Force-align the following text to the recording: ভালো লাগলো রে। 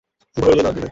ভালো 0.35 0.61
লাগলো 0.61 0.81
রে। 0.81 0.89